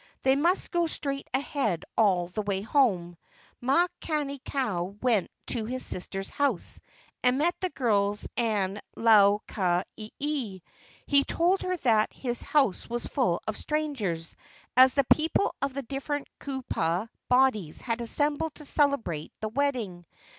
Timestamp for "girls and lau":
7.69-9.43